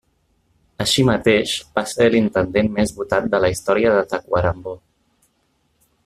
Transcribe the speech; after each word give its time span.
Així 0.85 1.03
mateix, 1.09 1.51
va 1.75 1.83
ser 1.91 2.07
l'intendent 2.15 2.71
més 2.79 2.93
votat 3.01 3.27
de 3.35 3.43
la 3.45 3.53
història 3.57 3.91
de 3.99 4.03
Tacuarembó. 4.15 4.73